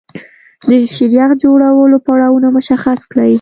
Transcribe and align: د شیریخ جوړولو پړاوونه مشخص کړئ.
د 0.67 0.69
شیریخ 0.95 1.29
جوړولو 1.43 1.97
پړاوونه 2.05 2.47
مشخص 2.57 2.99
کړئ. 3.11 3.29